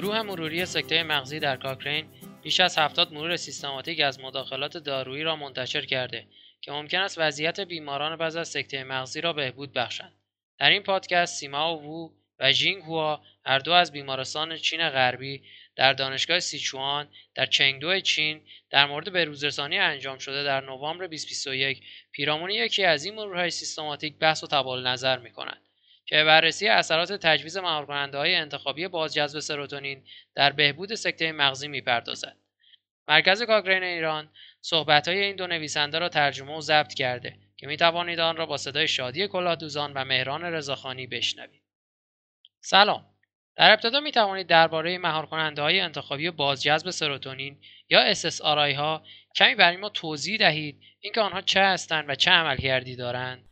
گروه 0.00 0.22
مروری 0.22 0.66
سکته 0.66 1.02
مغزی 1.02 1.38
در 1.38 1.56
کاکرین 1.56 2.06
بیش 2.42 2.60
از 2.60 2.78
هفتاد 2.78 3.12
مرور 3.12 3.36
سیستماتیک 3.36 4.00
از 4.00 4.20
مداخلات 4.20 4.76
دارویی 4.76 5.22
را 5.22 5.36
منتشر 5.36 5.84
کرده 5.84 6.26
که 6.60 6.72
ممکن 6.72 6.98
است 6.98 7.18
وضعیت 7.18 7.60
بیماران 7.60 8.16
بعد 8.16 8.36
از 8.36 8.48
سکته 8.48 8.84
مغزی 8.84 9.20
را 9.20 9.32
بهبود 9.32 9.72
بخشند. 9.72 10.12
در 10.58 10.70
این 10.70 10.82
پادکست 10.82 11.38
سیما 11.38 11.78
وو 11.78 12.10
و 12.38 12.52
ژینگ 12.52 12.82
هوا 12.82 13.22
هر 13.46 13.58
دو 13.58 13.72
از 13.72 13.92
بیمارستان 13.92 14.56
چین 14.56 14.88
غربی 14.88 15.42
در 15.76 15.92
دانشگاه 15.92 16.40
سیچوان 16.40 17.08
در 17.34 17.46
چنگدو 17.46 18.00
چین 18.00 18.40
در 18.70 18.86
مورد 18.86 19.12
بروزرسانی 19.12 19.78
انجام 19.78 20.18
شده 20.18 20.42
در 20.44 20.60
نوامبر 20.60 21.06
2021 21.06 21.82
پیرامون 22.12 22.50
یکی 22.50 22.84
از 22.84 23.04
این 23.04 23.14
مرورهای 23.14 23.50
سیستماتیک 23.50 24.18
بحث 24.18 24.44
و 24.44 24.46
تبادل 24.46 24.86
نظر 24.86 25.18
می 25.18 25.30
کنند 25.30 25.62
که 26.10 26.24
بررسی 26.24 26.68
اثرات 26.68 27.12
تجویز 27.12 27.56
مهارکننده 27.56 28.18
های 28.18 28.34
انتخابی 28.34 28.88
بازجذب 28.88 29.38
سروتونین 29.38 30.04
در 30.34 30.52
بهبود 30.52 30.94
سکته 30.94 31.32
مغزی 31.32 31.68
می‌پردازد. 31.68 32.36
مرکز 33.08 33.42
کاگرین 33.42 33.82
ایران 33.82 34.30
صحبت 34.60 35.08
های 35.08 35.22
این 35.22 35.36
دو 35.36 35.46
نویسنده 35.46 35.98
را 35.98 36.08
ترجمه 36.08 36.56
و 36.56 36.60
ضبط 36.60 36.94
کرده 36.94 37.36
که 37.56 37.66
می 37.66 37.76
توانید 37.76 38.20
آن 38.20 38.36
را 38.36 38.46
با 38.46 38.56
صدای 38.56 38.88
شادی 38.88 39.28
کلاهدوزان 39.28 39.92
و 39.92 40.04
مهران 40.04 40.44
رضاخانی 40.44 41.06
بشنوید. 41.06 41.62
سلام 42.60 43.06
در 43.56 43.72
ابتدا 43.72 44.00
می 44.00 44.12
توانید 44.12 44.46
درباره 44.46 44.98
مهار 44.98 45.26
کننده 45.26 45.62
های 45.62 45.80
انتخابی 45.80 46.30
بازجذب 46.30 46.90
سروتونین 46.90 47.60
یا 47.88 48.14
SSRI 48.14 48.74
ها 48.74 49.04
کمی 49.36 49.54
برای 49.54 49.76
ما 49.76 49.88
توضیح 49.88 50.38
دهید 50.38 50.82
اینکه 51.00 51.20
آنها 51.20 51.40
چه 51.40 51.60
هستند 51.60 52.04
و 52.08 52.14
چه 52.14 52.30
عملکردی 52.30 52.96
دارند 52.96 53.49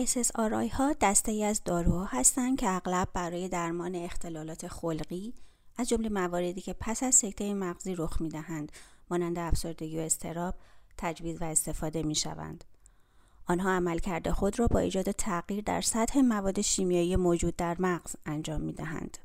SSRI 0.00 0.72
ها 0.72 0.94
دسته 1.00 1.32
ای 1.32 1.44
از 1.44 1.64
داروها 1.64 2.04
هستند 2.04 2.60
که 2.60 2.68
اغلب 2.68 3.08
برای 3.14 3.48
درمان 3.48 3.94
اختلالات 3.94 4.68
خلقی 4.68 5.34
از 5.78 5.88
جمله 5.88 6.08
مواردی 6.08 6.60
که 6.60 6.74
پس 6.80 7.02
از 7.02 7.14
سکته 7.14 7.54
مغزی 7.54 7.94
رخ 7.94 8.20
می 8.20 8.28
دهند 8.28 8.72
مانند 9.10 9.38
افسردگی 9.38 9.98
و 9.98 10.00
استراب 10.00 10.54
تجویز 10.98 11.42
و 11.42 11.44
استفاده 11.44 12.02
می 12.02 12.14
شوند. 12.14 12.64
آنها 13.46 13.70
عملکرد 13.70 14.30
خود 14.30 14.58
را 14.58 14.66
با 14.66 14.78
ایجاد 14.78 15.10
تغییر 15.10 15.64
در 15.64 15.80
سطح 15.80 16.20
مواد 16.20 16.60
شیمیایی 16.60 17.16
موجود 17.16 17.56
در 17.56 17.76
مغز 17.78 18.16
انجام 18.26 18.60
می 18.60 18.72
دهند. 18.72 19.18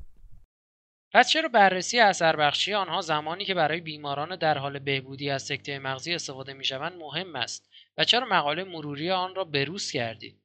پس 1.12 1.28
چرا 1.28 1.48
بررسی 1.48 2.00
اثر 2.00 2.36
بخشی 2.36 2.74
آنها 2.74 3.00
زمانی 3.00 3.44
که 3.44 3.54
برای 3.54 3.80
بیماران 3.80 4.36
در 4.36 4.58
حال 4.58 4.78
بهبودی 4.78 5.30
از 5.30 5.42
سکته 5.42 5.78
مغزی 5.78 6.14
استفاده 6.14 6.52
می 6.52 6.64
شوند 6.64 6.92
مهم 6.92 7.36
است 7.36 7.68
و 7.98 8.04
چرا 8.04 8.26
مقاله 8.26 8.64
مروری 8.64 9.10
آن 9.10 9.34
را 9.34 9.44
بروز 9.44 9.90
کردید؟ 9.90 10.40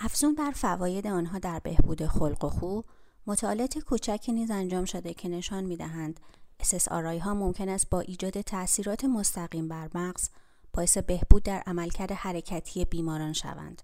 افزون 0.00 0.34
بر 0.34 0.50
فواید 0.50 1.06
آنها 1.06 1.38
در 1.38 1.58
بهبود 1.58 2.06
خلق 2.06 2.44
و 2.44 2.48
خو 2.48 2.80
مطالعات 3.26 3.78
کوچکی 3.78 4.32
نیز 4.32 4.50
انجام 4.50 4.84
شده 4.84 5.14
که 5.14 5.28
نشان 5.28 5.64
می 5.64 5.76
دهند 5.76 6.20
SSRI 6.62 7.20
ها 7.22 7.34
ممکن 7.34 7.68
است 7.68 7.90
با 7.90 8.00
ایجاد 8.00 8.40
تاثیرات 8.40 9.04
مستقیم 9.04 9.68
بر 9.68 9.88
مغز 9.94 10.28
باعث 10.72 10.98
بهبود 10.98 11.42
در 11.42 11.62
عملکرد 11.66 12.12
حرکتی 12.12 12.84
بیماران 12.84 13.32
شوند. 13.32 13.82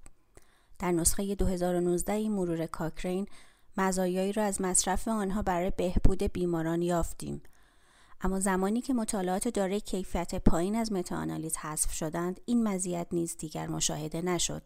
در 0.79 0.92
نسخه 0.92 1.35
2019 1.35 2.29
مرور 2.29 2.67
کاکرین 2.67 3.27
مزایایی 3.77 4.33
را 4.33 4.42
از 4.42 4.61
مصرف 4.61 5.09
آنها 5.09 5.42
برای 5.42 5.73
بهبود 5.77 6.23
بیماران 6.23 6.83
یافتیم. 6.83 7.42
اما 8.20 8.41
زمانی 8.41 8.81
که 8.81 8.95
مطالعات 8.95 9.48
دارای 9.48 9.81
کیفیت 9.81 10.35
پایین 10.35 10.77
از 10.77 10.92
متاانالیز 10.92 11.57
حذف 11.57 11.92
شدند 11.92 12.41
این 12.45 12.69
مزیت 12.69 13.07
نیز 13.12 13.37
دیگر 13.37 13.67
مشاهده 13.67 14.23
نشد 14.23 14.62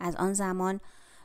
از 0.00 0.16
آن 0.16 0.32
زمان 0.32 0.80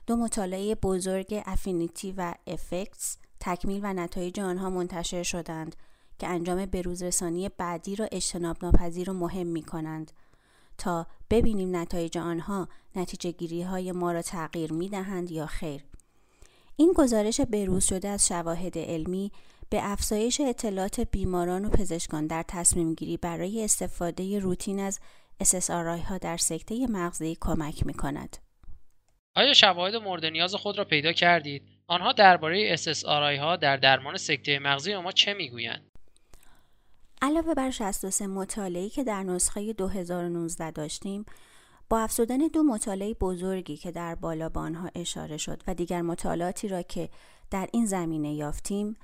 دو 0.08 0.16
مطالعه 0.16 0.76
بزرگ 0.76 1.44
افینیتی 1.46 2.12
و 2.12 2.34
افکتس 2.48 3.18
تکمیل 3.40 3.80
و 3.84 3.94
نتایج 3.94 4.40
آنها 4.40 4.70
منتشر 4.70 5.24
شدند 5.24 5.76
که 6.20 6.28
انجام 6.28 6.66
بروزرسانی 6.66 7.50
بعدی 7.50 7.96
را 7.96 8.08
اجتناب 8.12 8.58
ناپذیر 8.66 9.10
و 9.10 9.14
مهم 9.14 9.48
می 9.48 9.64
کنند 9.64 10.12
تا 10.78 11.08
ببینیم 11.30 11.76
نتایج 11.76 12.18
آنها 12.18 12.68
نتیجه 12.96 13.32
گیری 13.32 13.62
های 13.62 13.92
ما 13.92 14.12
را 14.12 14.22
تغییر 14.22 14.74
می 14.74 14.90
دهند 14.90 15.32
یا 15.32 15.46
خیر. 15.46 15.84
این 16.76 16.94
گزارش 16.96 17.42
بروز 17.42 17.84
شده 17.84 18.08
از 18.08 18.28
شواهد 18.28 18.78
علمی 18.78 19.32
به 19.70 19.80
افزایش 19.92 20.42
اطلاعات 20.42 21.00
بیماران 21.00 21.66
و 21.66 21.70
پزشکان 21.70 22.28
در 22.28 22.46
تصمیم 22.48 22.94
گیری 22.94 23.18
برای 23.18 23.64
استفاده 23.64 24.40
روتین 24.40 24.80
از 24.80 25.00
SSRI 25.44 26.06
ها 26.06 26.18
در 26.18 26.38
سکته 26.38 26.88
مغزی 26.88 27.38
کمک 27.42 27.86
می 27.86 27.94
کند. 27.94 28.38
آیا 29.36 29.54
شواهد 29.54 29.96
مورد 29.96 30.26
نیاز 30.26 30.56
خود 30.56 30.78
را 30.78 30.86
پیدا 30.86 31.12
کردید؟ 31.12 31.64
آنها 31.88 32.12
درباره 32.12 32.76
SSRI 32.76 33.40
ها 33.40 33.56
در 33.56 33.78
درمان 33.78 34.18
سکته 34.18 34.60
مغزی 34.60 34.96
ما 34.96 35.12
چه 35.12 35.34
می‌گویند؟ 35.34 35.92
علاوه 37.22 37.54
بر 37.54 37.72
63 37.72 38.28
مطالعه‌ای 38.28 38.90
که 38.90 39.04
در 39.04 39.24
نسخه 39.24 39.74
2019 39.74 40.72
داشتیم، 40.72 41.26
با 41.90 42.00
افزودن 42.00 42.38
دو 42.38 42.64
مطالعه 42.64 43.14
بزرگی 43.14 43.78
که 43.78 43.92
در 43.92 44.16
بالا 44.16 44.50
به 44.50 44.60
آنها 44.60 44.90
اشاره 44.96 45.38
شد 45.38 45.64
و 45.68 45.74
دیگر 45.74 46.02
مطالعاتی 46.02 46.68
را 46.68 46.82
که 46.82 47.10
در 47.52 47.70
این 47.74 47.86
زمینه 47.86 48.34
یافتیم، 48.34 48.96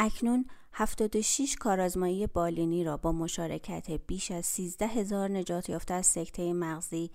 اکنون 0.00 0.46
76 0.72 1.56
کارآزمایی 1.60 2.26
بالینی 2.26 2.84
را 2.84 2.96
با 2.96 3.12
مشارکت 3.12 3.90
بیش 3.90 4.30
از 4.30 4.46
13 4.46 4.86
هزار 4.86 5.30
نجات 5.30 5.68
یافته 5.68 5.94
از 5.94 6.06
سکته 6.06 6.52
مغزی 6.52 7.10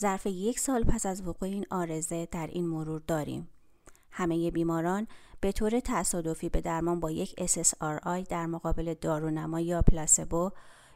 ظرف 0.00 0.26
یک 0.26 0.58
سال 0.58 0.84
پس 0.84 1.06
از 1.06 1.28
وقوع 1.28 1.48
این 1.48 1.66
آرزه 1.70 2.26
در 2.26 2.46
این 2.46 2.66
مرور 2.66 3.02
داریم. 3.06 3.48
همه 4.10 4.50
بیماران 4.50 5.06
به 5.40 5.52
طور 5.52 5.80
تصادفی 5.80 6.48
به 6.48 6.60
درمان 6.60 7.00
با 7.00 7.10
یک 7.10 7.30
SSRI 7.30 8.28
در 8.28 8.46
مقابل 8.46 8.94
دارونما 8.94 9.60
یا 9.60 9.82
پلاسبو 9.82 10.50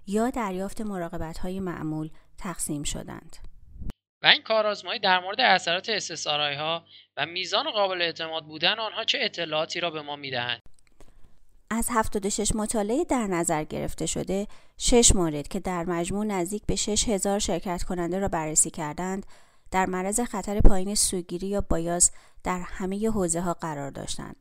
یا 0.07 0.31
دریافت 0.31 0.81
مراقبت 0.81 1.39
های 1.39 1.61
معمول 1.61 2.11
تقسیم 2.39 2.83
شدند. 2.83 3.37
و 4.23 4.27
این 4.27 4.43
کارآزمایی 4.43 5.01
در 5.01 5.21
مورد 5.21 5.41
اثرات 5.41 5.99
SSRI 5.99 6.57
ها 6.57 6.85
و 7.17 7.27
میزان 7.27 7.71
قابل 7.71 8.03
اعتماد 8.03 8.45
بودن 8.45 8.79
آنها 8.79 9.05
چه 9.05 9.19
اطلاعاتی 9.23 9.81
را 9.81 9.91
به 9.91 10.03
ما 10.03 10.17
می‌دهند؟ 10.17 10.61
از 11.75 11.89
76 11.91 12.55
مطالعه 12.55 13.05
در 13.05 13.27
نظر 13.27 13.65
گرفته 13.65 14.07
شده، 14.07 14.47
6 14.79 15.15
مورد 15.15 15.49
که 15.49 15.61
در 15.61 15.85
مجموع 15.85 16.25
نزدیک 16.25 16.63
به 16.67 16.77
6000 16.77 17.39
شرکت 17.39 17.83
کننده 17.83 18.19
را 18.19 18.29
بررسی 18.29 18.71
کردند، 18.71 19.27
در 19.71 19.87
معرض 19.87 20.21
خطر 20.21 20.61
پایین 20.61 20.95
سوگیری 20.95 21.47
یا 21.47 21.61
بایاس 21.61 22.11
در 22.45 22.61
همه 22.61 23.11
حوزه 23.11 23.41
ها 23.41 23.55
قرار 23.55 23.91
داشتند. 23.91 24.37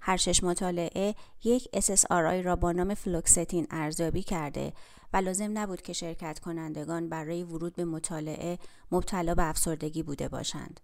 هر 0.00 0.16
شش 0.16 0.44
مطالعه 0.44 1.14
یک 1.44 1.68
SSRI 1.76 2.44
را 2.44 2.56
با 2.56 2.72
نام 2.72 2.94
فلوکستین 2.94 3.66
ارزیابی 3.70 4.22
کرده 4.22 4.72
و 5.12 5.16
لازم 5.16 5.58
نبود 5.58 5.82
که 5.82 5.92
شرکت 5.92 6.38
کنندگان 6.38 7.08
برای 7.08 7.42
ورود 7.42 7.76
به 7.76 7.84
مطالعه 7.84 8.58
مبتلا 8.90 9.34
به 9.34 9.48
افسردگی 9.48 10.02
بوده 10.02 10.28
باشند. 10.28 10.80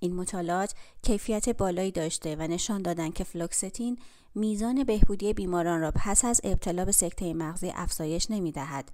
این 0.00 0.16
مطالعات 0.16 0.74
کیفیت 1.02 1.48
بالایی 1.48 1.90
داشته 1.90 2.36
و 2.36 2.42
نشان 2.42 2.82
دادند 2.82 3.14
که 3.14 3.24
فلوکستین 3.24 3.98
میزان 4.34 4.84
بهبودی 4.84 5.32
بیماران 5.32 5.80
را 5.80 5.92
پس 5.94 6.24
از 6.24 6.40
ابتلا 6.44 6.84
به 6.84 6.92
سکته 6.92 7.34
مغزی 7.34 7.72
افزایش 7.74 8.30
نمی 8.30 8.52
دهد 8.52 8.90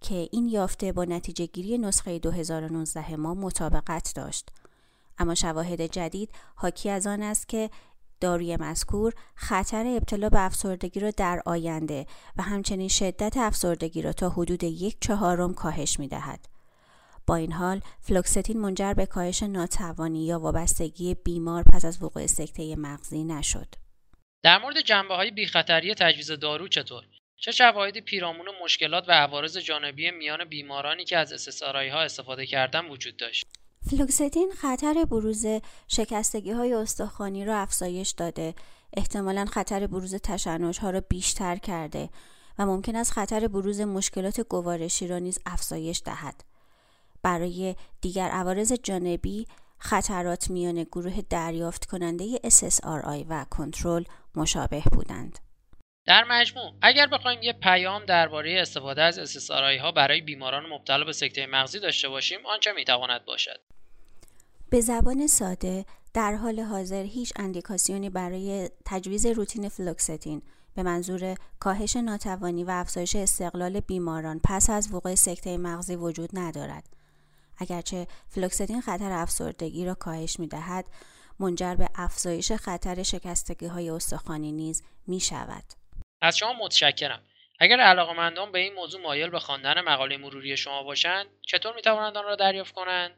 که 0.00 0.28
این 0.32 0.46
یافته 0.46 0.92
با 0.92 1.04
نتیجه 1.04 1.46
گیری 1.46 1.78
نسخه 1.78 2.18
2019 2.18 3.16
ما 3.16 3.34
مطابقت 3.34 4.12
داشت. 4.14 4.48
اما 5.18 5.34
شواهد 5.34 5.80
جدید 5.80 6.30
حاکی 6.54 6.90
از 6.90 7.06
آن 7.06 7.22
است 7.22 7.48
که 7.48 7.70
داروی 8.20 8.56
مذکور 8.56 9.12
خطر 9.34 9.86
ابتلا 9.86 10.28
به 10.28 10.40
افسردگی 10.40 11.00
را 11.00 11.10
در 11.10 11.42
آینده 11.46 12.06
و 12.36 12.42
همچنین 12.42 12.88
شدت 12.88 13.36
افسردگی 13.36 14.02
را 14.02 14.12
تا 14.12 14.30
حدود 14.30 14.64
یک 14.64 14.96
چهارم 15.00 15.54
کاهش 15.54 15.98
می 15.98 16.08
دهد. 16.08 16.55
با 17.26 17.36
این 17.36 17.52
حال 17.52 17.80
فلوکستین 18.00 18.60
منجر 18.60 18.94
به 18.94 19.06
کاهش 19.06 19.42
ناتوانی 19.42 20.26
یا 20.26 20.40
وابستگی 20.40 21.14
بیمار 21.14 21.64
پس 21.72 21.84
از 21.84 22.02
وقوع 22.02 22.26
سکته 22.26 22.76
مغزی 22.76 23.24
نشد. 23.24 23.74
در 24.42 24.58
مورد 24.58 24.80
جنبه 24.80 25.14
های 25.14 25.30
بیخطری 25.30 25.94
تجویز 25.94 26.30
دارو 26.30 26.68
چطور؟ 26.68 27.04
چه 27.36 27.52
شواهدی 27.52 28.00
پیرامون 28.00 28.46
مشکلات 28.64 29.04
و 29.08 29.12
عوارض 29.12 29.58
جانبی 29.58 30.10
میان 30.10 30.44
بیمارانی 30.44 31.04
که 31.04 31.16
از 31.16 31.32
اسسارایی 31.32 31.90
ها 31.90 32.00
استفاده 32.00 32.46
کردن 32.46 32.86
وجود 32.86 33.16
داشت؟ 33.16 33.46
فلوکستین 33.90 34.52
خطر 34.58 35.04
بروز 35.04 35.46
شکستگی 35.88 36.50
های 36.50 36.72
استخوانی 36.72 37.44
را 37.44 37.56
افزایش 37.56 38.10
داده 38.10 38.54
احتمالا 38.96 39.44
خطر 39.44 39.86
بروز 39.86 40.14
تشنج 40.14 40.78
ها 40.80 40.90
را 40.90 41.00
بیشتر 41.00 41.56
کرده 41.56 42.08
و 42.58 42.66
ممکن 42.66 42.96
است 42.96 43.12
خطر 43.12 43.48
بروز 43.48 43.80
مشکلات 43.80 44.40
گوارشی 44.40 45.08
را 45.08 45.18
نیز 45.18 45.38
افزایش 45.46 46.02
دهد 46.04 46.44
برای 47.26 47.76
دیگر 48.00 48.28
عوارض 48.28 48.72
جانبی 48.72 49.46
خطرات 49.78 50.50
میان 50.50 50.82
گروه 50.82 51.20
دریافت 51.30 51.84
کننده 51.84 52.24
SSRI 52.36 53.24
و 53.28 53.46
کنترل 53.50 54.04
مشابه 54.36 54.82
بودند. 54.92 55.38
در 56.06 56.24
مجموع 56.24 56.72
اگر 56.82 57.06
بخوایم 57.06 57.42
یه 57.42 57.52
پیام 57.52 58.04
درباره 58.04 58.60
استفاده 58.60 59.02
از 59.02 59.38
SSRI 59.38 59.80
ها 59.80 59.92
برای 59.92 60.20
بیماران 60.20 60.66
مبتلا 60.66 61.04
به 61.04 61.12
سکته 61.12 61.46
مغزی 61.46 61.80
داشته 61.80 62.08
باشیم 62.08 62.46
آنچه 62.46 62.72
می‌تواند 62.72 63.24
باشد 63.24 63.60
به 64.70 64.80
زبان 64.80 65.26
ساده 65.26 65.84
در 66.14 66.34
حال 66.34 66.60
حاضر 66.60 67.02
هیچ 67.02 67.32
اندیکاسیونی 67.36 68.10
برای 68.10 68.70
تجویز 68.84 69.26
روتین 69.26 69.68
فلوکستین 69.68 70.42
به 70.74 70.82
منظور 70.82 71.34
کاهش 71.60 71.96
ناتوانی 71.96 72.64
و 72.64 72.70
افزایش 72.70 73.16
استقلال 73.16 73.80
بیماران 73.80 74.40
پس 74.44 74.70
از 74.70 74.94
وقوع 74.94 75.14
سکته 75.14 75.58
مغزی 75.58 75.96
وجود 75.96 76.30
ندارد. 76.32 76.95
اگرچه 77.58 78.06
فلوکستین 78.28 78.80
خطر 78.80 79.12
افسردگی 79.12 79.86
را 79.86 79.94
کاهش 79.94 80.40
می 80.40 80.46
دهد، 80.46 80.86
منجر 81.40 81.74
به 81.74 81.88
افزایش 81.94 82.52
خطر 82.52 83.02
شکستگی 83.02 83.66
های 83.66 83.90
استخوانی 83.90 84.52
نیز 84.52 84.82
می 85.06 85.20
شود. 85.20 85.64
از 86.20 86.36
شما 86.36 86.52
متشکرم. 86.52 87.20
اگر 87.58 87.80
علاقمندان 87.80 88.52
به 88.52 88.58
این 88.58 88.74
موضوع 88.74 89.02
مایل 89.02 89.30
به 89.30 89.38
خواندن 89.38 89.80
مقاله 89.80 90.16
مروری 90.16 90.56
شما 90.56 90.82
باشند 90.82 91.26
چطور 91.42 91.74
می 91.74 91.82
توانند 91.82 92.16
آن 92.16 92.24
را 92.24 92.36
دریافت 92.36 92.74
کنند 92.74 93.10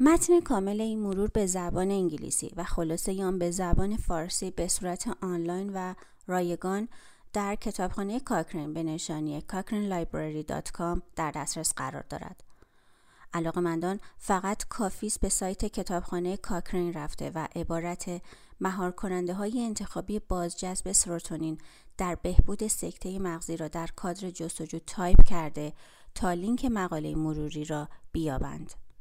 متن 0.00 0.40
کامل 0.40 0.80
این 0.80 0.98
مرور 0.98 1.30
به 1.34 1.46
زبان 1.46 1.90
انگلیسی 1.90 2.52
و 2.56 2.64
خلاصه 2.64 3.24
آن 3.24 3.38
به 3.38 3.50
زبان 3.50 3.96
فارسی 3.96 4.50
به 4.50 4.68
صورت 4.68 5.08
آنلاین 5.22 5.72
و 5.74 5.94
رایگان 6.26 6.88
در 7.32 7.54
کتابخانه 7.54 8.20
کاکرین 8.20 8.74
به 8.74 8.82
نشانی 8.82 9.40
cochranelibrary.com 9.40 11.00
در 11.16 11.30
دسترس 11.30 11.74
قرار 11.74 12.04
دارد. 12.10 12.49
علاقمندان 13.34 14.00
فقط 14.18 14.64
کافی 14.68 15.12
به 15.20 15.28
سایت 15.28 15.64
کتابخانه 15.64 16.36
کاکرین 16.36 16.92
رفته 16.92 17.30
و 17.34 17.48
عبارت 17.56 18.22
مهار 18.60 18.90
کننده 18.90 19.34
های 19.34 19.64
انتخابی 19.64 20.18
بازجذب 20.18 20.92
سروتونین 20.92 21.58
در 21.98 22.14
بهبود 22.14 22.66
سکته 22.66 23.18
مغزی 23.18 23.56
را 23.56 23.68
در 23.68 23.88
کادر 23.96 24.30
جستجو 24.30 24.78
تایپ 24.86 25.22
کرده 25.22 25.72
تا 26.14 26.32
لینک 26.32 26.64
مقاله 26.64 27.14
مروری 27.14 27.64
را 27.64 27.88
بیابند. 28.12 28.74